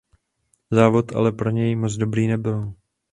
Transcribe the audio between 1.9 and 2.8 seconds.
dobrý nebyl.